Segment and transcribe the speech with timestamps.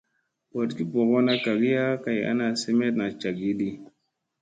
[0.51, 3.69] Booɗgi ɓorgona kagiya kay ana semeɗna cagiiɗi.